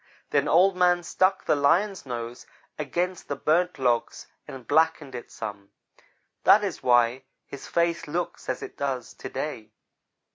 [0.31, 2.47] Then Old man stuck the Lion's nose
[2.79, 5.69] against the burnt logs and blackened it some
[6.43, 9.73] that is why his face looks as it does to day.